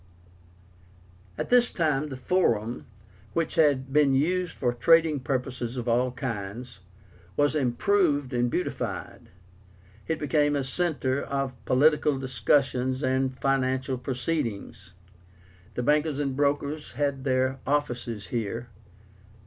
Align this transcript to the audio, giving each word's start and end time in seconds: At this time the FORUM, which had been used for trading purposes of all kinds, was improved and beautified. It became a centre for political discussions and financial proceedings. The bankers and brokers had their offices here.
At 1.37 1.49
this 1.51 1.69
time 1.69 2.07
the 2.09 2.15
FORUM, 2.15 2.85
which 3.33 3.53
had 3.53 3.93
been 3.93 4.15
used 4.15 4.57
for 4.57 4.73
trading 4.73 5.19
purposes 5.19 5.77
of 5.77 5.87
all 5.87 6.11
kinds, 6.11 6.79
was 7.37 7.53
improved 7.53 8.33
and 8.33 8.49
beautified. 8.49 9.29
It 10.07 10.17
became 10.17 10.55
a 10.55 10.63
centre 10.63 11.23
for 11.27 11.53
political 11.65 12.17
discussions 12.17 13.03
and 13.03 13.37
financial 13.37 13.99
proceedings. 13.99 14.93
The 15.75 15.83
bankers 15.83 16.17
and 16.17 16.35
brokers 16.35 16.93
had 16.93 17.23
their 17.23 17.59
offices 17.67 18.29
here. 18.29 18.69